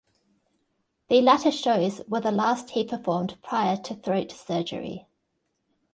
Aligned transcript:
The 1.09 1.21
latter 1.21 1.51
shows 1.51 2.01
were 2.07 2.21
the 2.21 2.31
last 2.31 2.71
he 2.71 2.83
performed 2.83 3.37
prior 3.43 3.77
to 3.77 3.93
throat 3.93 4.31
surgery. 4.31 5.05